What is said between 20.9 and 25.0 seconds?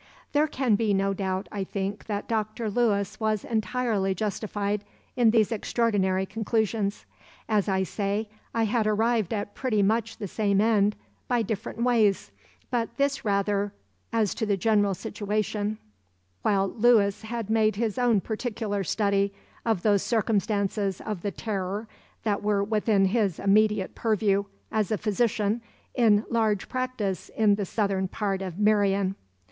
of the Terror that were within his immediate purview, as a